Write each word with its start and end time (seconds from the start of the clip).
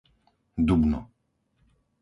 Dubno 0.67 0.99